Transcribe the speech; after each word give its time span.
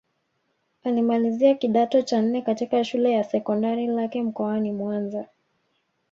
Alimalizia 0.83 1.55
kidato 1.55 2.01
cha 2.01 2.21
nne 2.21 2.41
katika 2.41 2.83
Shule 2.83 3.11
ya 3.11 3.23
Sekondari 3.23 3.87
Lake 3.87 4.23
mkoani 4.23 4.71
Mwanza 4.71 5.25